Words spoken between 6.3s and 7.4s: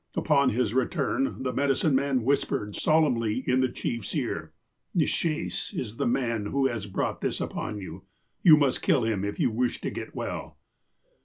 who has brought this